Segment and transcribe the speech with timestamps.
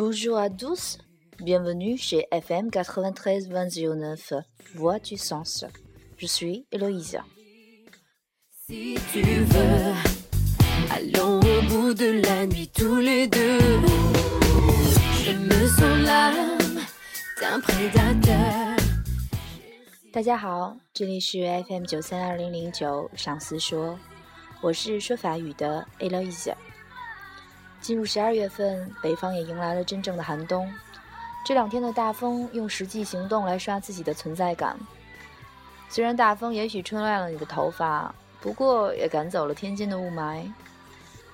[0.00, 0.98] Bonjour à tous,
[1.38, 4.42] bienvenue chez FM 93-2009,
[4.74, 5.64] Voix du Sens.
[6.18, 7.18] Je suis Héloïse.
[8.68, 9.94] Si tu veux,
[10.90, 13.58] allons au bout de la nuit tous les deux.
[15.24, 16.80] Je me sens l'âme
[17.40, 18.76] d'un prédateur.
[20.12, 21.38] 大家好，这里是
[21.68, 23.98] FM 九三二零零九上司说，
[24.62, 26.54] 我是说法语的 Eloise。
[27.81, 30.71] 进入十二月份，北方也迎来了真正的寒冬。
[31.43, 34.77] 这两天的大风，用实际行动来刷自己的存在感。
[35.89, 40.49] 虽然大风也许吹乱了你的头发，不过也赶走了天津的雾霾。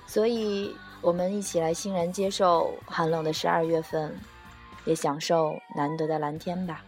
[0.06, 4.18] 所以，我们一起来欣然接受寒冷的十二月份，
[4.86, 6.82] 也享受难得的蓝天吧。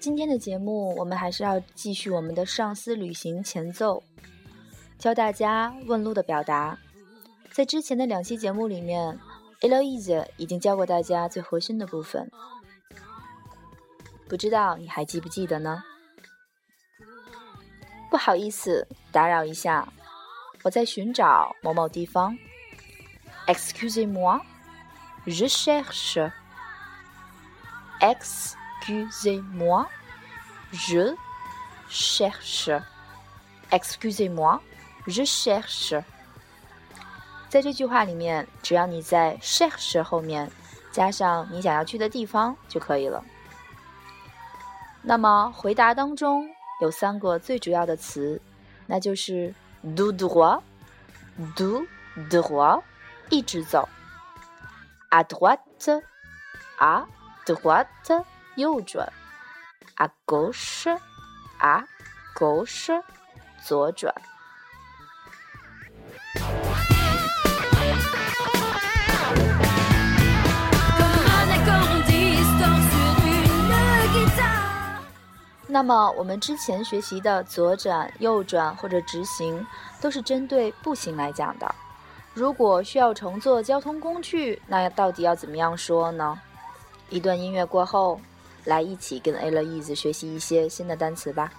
[0.00, 4.02] 今天的节目，我们还是要继续我们的上司旅行前奏，
[4.98, 6.78] 教大家问路的表达。
[7.52, 9.20] 在之前的两期节目里面
[9.60, 12.30] ，Eloise 已经教过大家最核心的部分，
[14.26, 15.82] 不知道你还记不记得呢？
[18.10, 19.92] 不好意思，打扰一下，
[20.62, 22.38] 我在寻找某某地方。
[23.46, 26.32] Excusez-moi，je cherche。
[28.80, 29.86] Excusez-moi。
[30.72, 31.16] Je
[31.90, 32.70] cherche.
[33.70, 34.60] Excusez-moi,
[35.06, 36.04] je cherche.
[37.48, 40.48] 在这句话里面，只要你在 cherche 后面
[40.92, 43.24] 加上你想要去的地方就可以了。
[45.02, 46.48] 那么回答当中
[46.80, 48.40] 有三个最主要的词，
[48.86, 49.52] 那就是
[49.96, 51.84] do droit，do
[52.28, 52.82] droit，
[53.28, 53.88] 一直走
[55.10, 57.04] ；à droite，à
[57.44, 58.24] droite，
[58.56, 59.10] 右转。
[59.96, 60.88] à gauche,
[61.58, 61.84] à
[62.34, 63.02] gauche，
[63.62, 64.14] 左转。
[75.66, 79.64] 那么，我们之前学习的左转、右转或者直行，
[80.00, 81.74] 都是针对步行来讲的。
[82.32, 86.40] 如果需要乘坐交通工具，那到底要怎么样说呢？
[87.10, 88.20] 一段音乐过后。
[88.64, 91.52] 来，一起跟 Ella Ease 学习一些新的单词吧。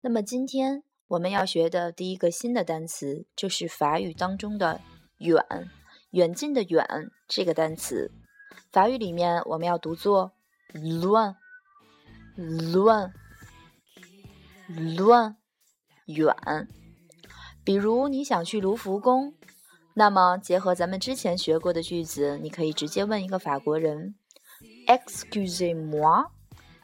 [0.00, 0.85] 那么今天。
[1.08, 4.80] 我们要学的第一个新的单词就是法语当中的
[5.18, 5.40] “远”，
[6.10, 6.84] 远近的“远”
[7.28, 8.10] 这个单词。
[8.72, 10.32] 法语里面我们要读作
[10.72, 11.36] l o
[12.36, 13.10] n l o
[14.66, 15.36] n l o n
[16.06, 16.34] 远。
[17.64, 19.34] 比如你想去卢浮宫，
[19.94, 24.16] 那么结合咱们之前学过的句子，你可以直接问一个法国人
[24.88, 26.30] ：“Excusez-moi，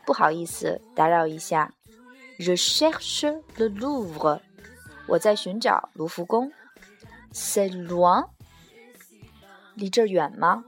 [0.07, 1.75] 不好意思，打扰一下。”
[2.40, 3.26] Je cherche
[3.58, 4.40] le Louvre。
[5.08, 6.52] 我在寻找卢浮宫。
[7.34, 8.30] C'est loin。
[9.76, 10.64] 离这儿远吗？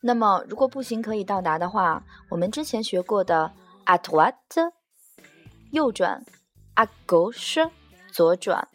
[0.00, 3.50] 那么，如果步行可以到达的话，我们之前学过的
[3.86, 4.70] à droite
[5.72, 6.24] 右转
[6.74, 7.68] ，“a gauche”
[8.12, 8.68] 左转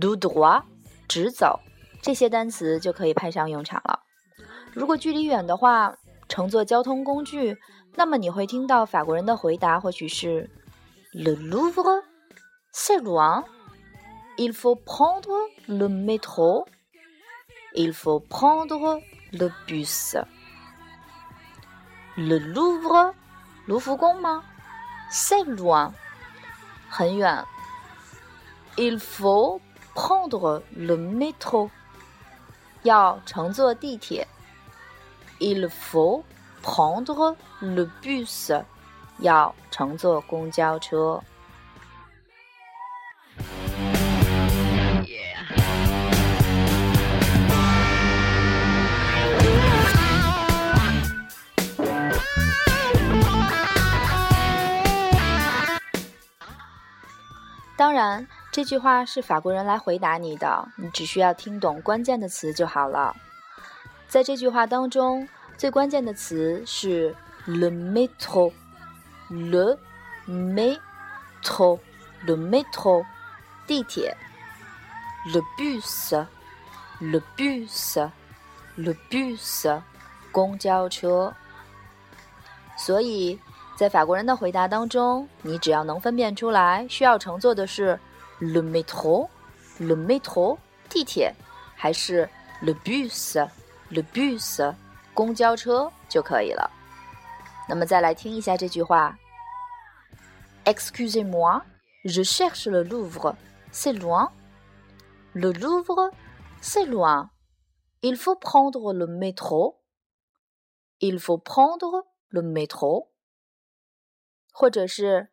[0.00, 0.60] ，du droit
[1.06, 1.60] 直走，
[2.02, 4.00] 这些单词就可以派上用场了。
[4.72, 5.94] 如果距离远的话，
[6.32, 7.58] 乘坐交通工具，
[7.94, 10.48] 那么你会听到法国人的回答，或许是
[11.12, 12.02] Le Louvre,
[12.72, 13.44] c'est loin.
[14.38, 15.28] Il faut prendre
[15.66, 16.66] le métro.
[17.74, 20.16] Il faut prendre le bus.
[22.16, 23.12] Le Louvre，
[23.66, 24.42] 卢浮宫吗
[25.10, 25.92] ？C'est loin，
[26.88, 27.44] 很远。
[28.76, 29.60] Il faut
[29.94, 31.68] prendre le métro，
[32.84, 34.26] 要乘坐地铁。
[35.44, 36.22] Il faut
[36.62, 38.62] prendre le bus，
[39.18, 41.20] 要乘坐公交车。
[57.76, 63.16] 当然，这句话是法国人来回答你的，你只需要听懂关键的词就好了。
[64.12, 65.26] 在这句话当中，
[65.56, 67.16] 最关键的词是
[67.46, 69.78] le métro，le
[70.28, 73.06] métro，le métro，
[73.66, 74.14] 地铁
[75.32, 79.80] ；le bus，le bus，le bus，
[80.30, 81.34] 公交车。
[82.76, 83.40] 所以。
[83.74, 87.98] 在法国人的回答当中，你只要能分辨出来需要乘坐的是
[88.38, 90.58] le métro，le métro
[90.90, 91.34] 地铁，
[91.74, 92.28] 还是
[92.62, 92.74] le
[93.91, 94.75] bus，le bus
[95.13, 96.69] 公交车就可以了。
[97.69, 99.17] 那么再来听一下这句话：
[100.65, 113.09] Excusez-moi，je cherche le Louvre，c'est loin？Le Louvre，c'est loin？Il faut prendre le métro？Il faut prendre le métro？
[114.51, 115.29] 或者是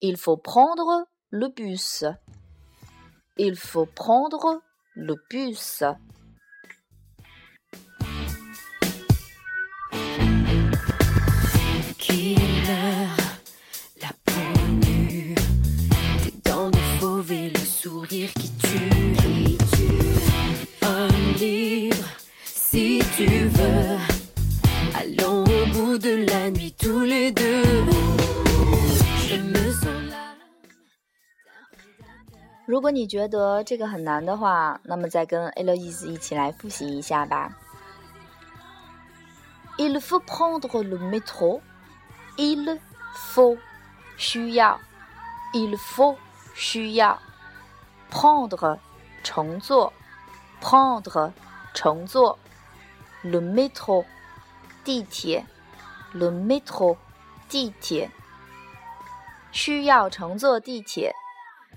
[0.00, 2.04] il faut prendre le bus.
[3.36, 4.62] Il faut prendre
[4.94, 5.84] le bus.
[18.02, 20.84] sourire qui tue, qui tue.
[20.84, 22.08] Un livre,
[22.44, 23.98] si tu veux.
[24.96, 27.62] Allons au bout de la nuit tous les deux.
[32.66, 37.56] 如果你觉得这个很难的话，那么再跟 Eloise 一起来复习一下吧。
[39.78, 41.60] Il faut prendre le métro.
[42.36, 42.78] Il
[43.14, 43.56] faut
[44.16, 44.78] 需要，
[45.54, 46.16] il faut
[46.54, 47.18] 需要
[48.13, 48.77] ，prendre
[49.23, 49.91] 乘坐
[50.61, 51.31] ，prendre
[51.73, 52.37] 乘坐
[53.23, 54.05] ，le métro
[54.83, 55.43] 地铁
[56.13, 56.95] ，le métro
[57.49, 58.11] 地铁。
[59.51, 61.11] 需要乘坐地铁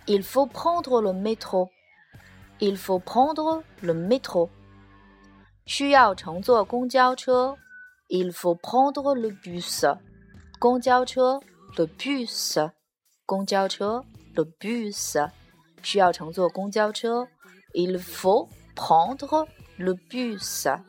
[0.07, 4.51] ，il faut prendre le métro，il faut prendre le métro。
[5.65, 7.57] 需要乘坐公交车
[8.09, 9.99] ，il faut prendre le bus，
[10.59, 11.41] 公交车
[11.77, 12.71] ，le bus，
[13.25, 14.05] 公交车
[14.35, 15.19] ，le bus。
[15.83, 17.27] 需要乘坐公交车
[17.75, 19.47] ，il faut prendre
[19.79, 20.81] le bus。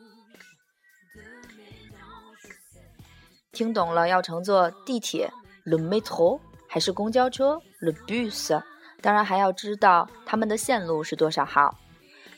[3.52, 5.32] 听懂了，要乘坐地铁
[5.66, 6.40] ，le métro。
[6.70, 8.62] 还是公交车，le bus，
[9.02, 11.74] 当然还要知道他们的线路是多少号。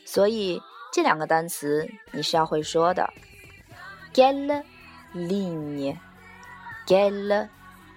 [0.06, 0.62] 所以
[0.92, 3.12] 这两个单词你是要会说的
[4.14, 4.62] ：quelle
[5.14, 7.48] ligne，quelle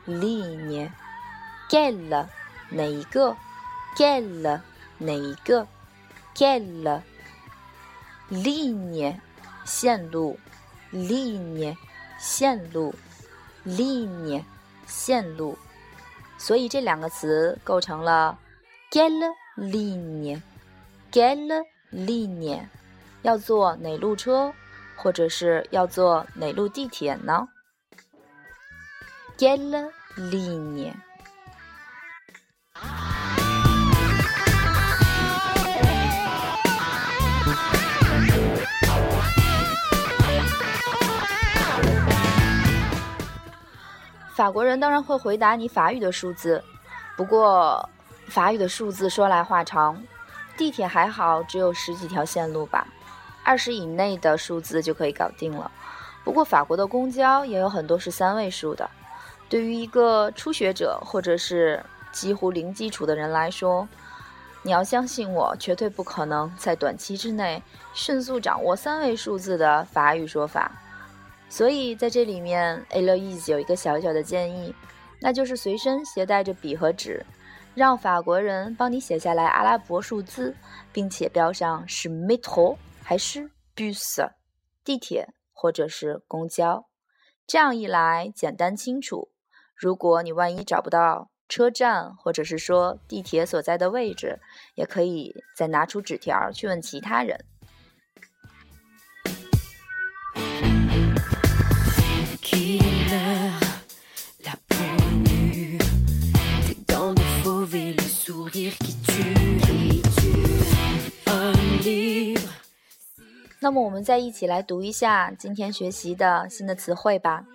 [0.08, 2.28] ligne，quelle
[2.72, 3.38] 哪一个
[3.96, 4.60] quel
[4.98, 5.68] 哪一个
[6.36, 7.02] ？quel
[8.30, 9.20] line
[9.66, 10.38] 线路
[10.92, 11.76] ，line
[12.20, 12.94] 线路
[13.66, 14.44] ，line
[14.86, 15.58] 线路。
[16.38, 18.38] 所以这两个词构成了
[18.92, 22.68] “gelle ligne”，“gelle ligne”
[23.22, 24.54] 要坐哪路车，
[24.98, 27.48] 或者是要坐哪路地铁呢
[29.38, 30.94] ？“gelle ligne”。
[44.36, 46.64] 法国人当然会回答你法语的数字，
[47.16, 47.88] 不过
[48.28, 50.02] 法语的数字说来话长。
[50.56, 52.88] 地铁还好，只有十几条线路吧，
[53.44, 55.72] 二十以内的数字就可以搞定了。
[56.24, 58.90] 不过法国的公交也有很多是三位数的。
[59.50, 63.88] 对于一个初学者或者是几乎零基础的人来说，
[64.62, 67.62] 你要相信我，绝对不可能在短期之内
[67.94, 70.72] 迅速掌握三位数字的法语说法。
[71.54, 74.74] 所以在这里面，Aloise 有一个小小的建议，
[75.22, 77.24] 那就是随身携带着笔和纸，
[77.76, 80.56] 让法国人帮你写下来阿拉伯数字，
[80.92, 84.32] 并且标上是 metro 还是 bus，
[84.84, 86.88] 地铁或者是公交。
[87.46, 89.30] 这样一来简单清楚。
[89.76, 94.40] 如果你万一找不到车站或者是说地铁所在的位置，
[94.74, 97.46] 也可以再拿出纸条去问其他人。
[113.64, 117.46] 那么我们再一起来读一下今天学习的新的词汇吧。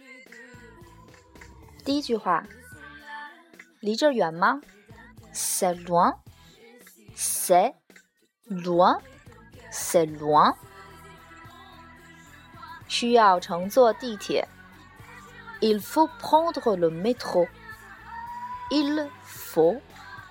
[1.85, 2.47] 第一句话
[3.81, 4.63] 离这儿远吗
[5.35, 7.75] ？C'est loin，c'est
[8.49, 10.55] loin，c'est loin。
[12.89, 14.49] 需要乘坐地铁
[15.61, 17.47] ，Il faut prendre le métro。
[18.71, 19.83] Il faut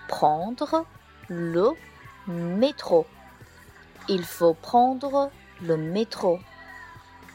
[0.07, 0.87] prendre
[1.27, 1.75] le
[2.25, 3.05] métro.
[4.07, 5.29] Il faut prendre
[5.60, 6.38] le métro.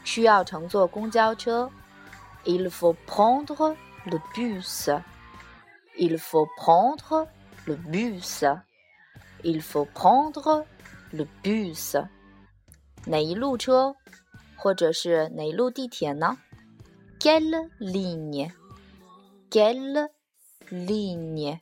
[0.04, 1.70] 需要乘坐公交车，
[2.44, 3.76] Il faut prendre
[4.06, 4.90] le bus.
[5.98, 7.26] Il faut prendre
[7.66, 8.44] le bus.
[9.42, 10.64] Il faut prendre
[11.12, 11.96] le bus.
[13.06, 13.94] 哪一路车，
[14.56, 16.38] 或者是哪一路地铁呢？
[17.20, 18.50] Quelle ligne?
[19.50, 20.08] Quelle
[20.70, 21.60] ligne?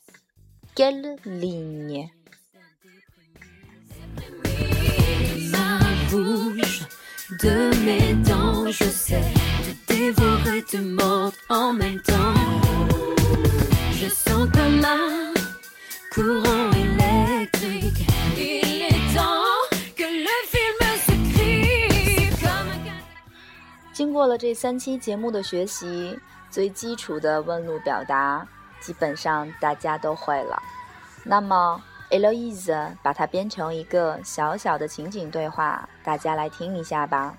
[7.43, 9.23] De mes dents, je sais
[9.87, 12.35] te dévorer, te mordre en même temps.
[13.93, 15.33] Je sens comme un
[16.13, 18.05] courant électrique.
[18.37, 23.01] Il est temps que le film s'écrive comme un.
[23.93, 26.19] 经过了这三期节目的学习，
[26.51, 28.47] 最基础的问路表达
[28.79, 30.61] 基本上大家都会了。
[31.23, 31.81] 那么
[32.11, 37.35] Eloise 把它编成一个小小的情景对话，大家来听一下吧。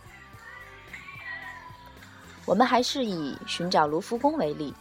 [2.46, 4.74] 我们还是以寻找卢浮宫为例。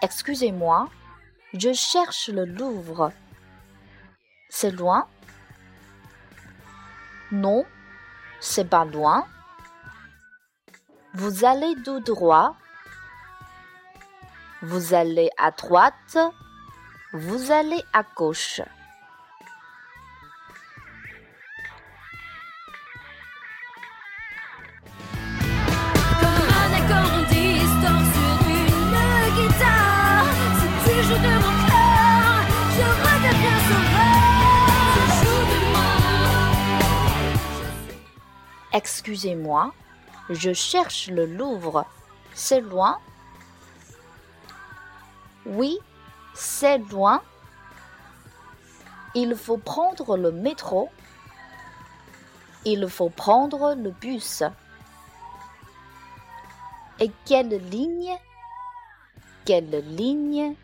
[0.00, 0.88] Excusez-moi,
[1.52, 3.12] je cherche le Louvre.
[4.50, 5.06] C'est loin?
[7.30, 7.64] Non,
[8.40, 9.24] c'est pas loin.
[11.12, 12.56] Vous allez tout droit.
[14.62, 16.18] Vous allez à droite.
[17.18, 18.60] Vous allez à gauche.
[38.74, 39.72] Excusez-moi,
[40.28, 41.86] je cherche le Louvre.
[42.34, 42.98] C'est loin?
[45.46, 45.78] Oui,
[46.35, 47.21] c'est loin.
[49.13, 50.89] Il faut prendre le métro.
[52.65, 54.43] Il faut prendre le bus.
[56.99, 58.17] Et quelle ligne
[59.43, 60.55] Quelle ligne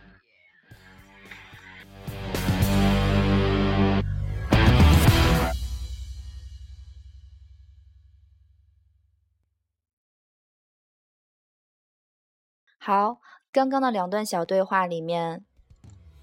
[12.79, 13.19] 好，
[13.51, 15.43] 刚刚的两段小对话里面，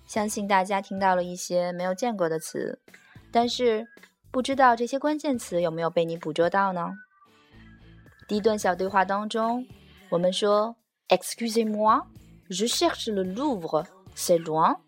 [0.10, 2.82] 相信大家听到了一些没有见过的词，
[3.32, 3.88] 但是
[4.32, 6.90] 不知道这些关键词有没有被你捕捉到呢？
[8.28, 9.68] 第一段小对话当中，
[10.10, 10.76] 我们说
[11.10, 12.04] “Excusez-moi,
[12.50, 13.86] je cherche le Louvre,
[14.16, 14.80] c'est loin。”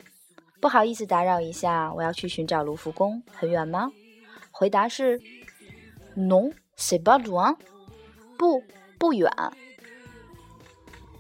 [0.59, 3.91] 不好意思打扰一下，我要去寻找卢浮宫，很远吗？
[4.49, 5.19] 回答是
[6.17, 7.55] “Non, c'est pas loin。”
[8.39, 8.63] 不，
[8.97, 9.31] 不远。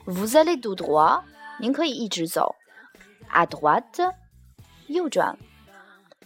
[0.07, 1.21] Vous allez tout droit，
[1.59, 2.55] 您可以一直走。
[3.33, 4.13] À droite，
[4.87, 5.37] 右转。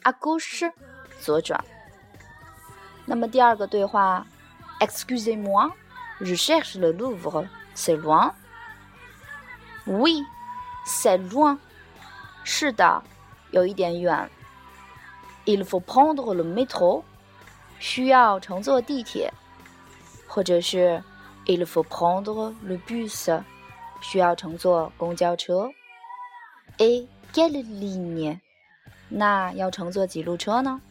[0.04, 0.72] À gauche，
[1.22, 1.64] 左转。
[3.06, 4.26] 那么第二个对话
[4.80, 8.34] ，Excusez-moi，je cherche le Louvre，c'est loin。
[9.86, 11.60] Oui，c'est loin。
[12.44, 13.04] 是的，
[13.52, 14.30] 有一点远。
[15.46, 17.04] Il faut prendre le métro，
[17.80, 19.32] 需要乘坐地铁，
[20.28, 21.04] 或者是
[21.46, 23.44] Il faut prendre le bus。
[24.02, 25.70] 需要乘坐公交车。
[26.78, 28.40] A quelle ligne？
[29.08, 30.82] 那要乘坐几路车呢？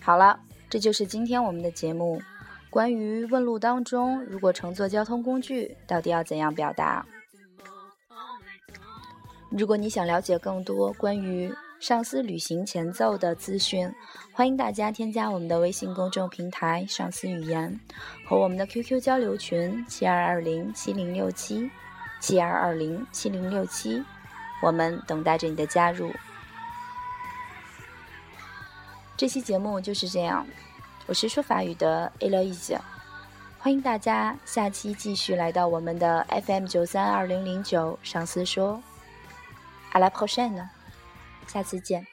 [0.00, 2.20] 好了，这就是今天我们的节目。
[2.68, 7.06] 关于问路当中，如果乘坐交通工具，到底要怎样表达？
[9.50, 11.52] 如果你想了解更多关于
[11.82, 13.92] 上司旅行前奏的资讯，
[14.30, 17.80] 欢迎大家添加我们的微信公众平台“上司语言”
[18.24, 21.68] 和我们的 QQ 交流群七二二零七零六七
[22.20, 24.00] 七二二零七零六七，
[24.62, 26.12] 我们等待着你的加入。
[29.16, 30.46] 这期节目就是这样，
[31.08, 32.80] 我是说法语的 e l o i s e
[33.58, 38.80] 欢迎大家下期继续来到我们的 FM 九三二零零九上司说。
[39.92, 40.68] À la prochaine，
[41.46, 42.11] 下次见。